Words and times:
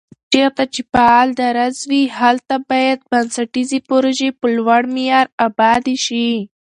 چېرته 0.31 0.63
چې 0.73 0.81
فعال 0.91 1.29
درز 1.39 1.77
وي، 1.89 2.03
هلته 2.19 2.55
باید 2.69 2.99
بنسټيزې 3.11 3.79
پروژي 3.89 4.29
په 4.39 4.45
لوړ 4.57 4.81
معیار 4.95 5.27
آبادې 5.47 5.95
شي 6.05 6.29